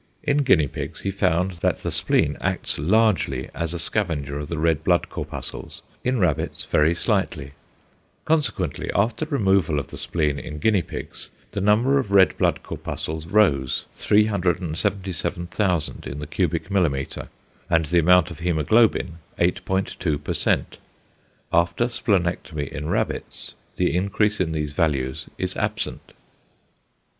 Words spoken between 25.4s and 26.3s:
absent.